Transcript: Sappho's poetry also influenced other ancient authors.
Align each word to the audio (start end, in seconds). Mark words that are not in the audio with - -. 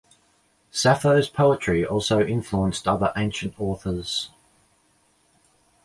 Sappho's 0.71 1.29
poetry 1.29 1.85
also 1.85 2.25
influenced 2.25 2.87
other 2.87 3.13
ancient 3.15 3.53
authors. 3.61 4.31